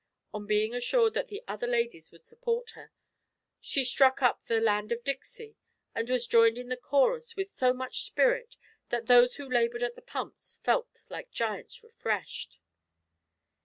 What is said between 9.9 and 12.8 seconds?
the pumps felt like giants refreshed.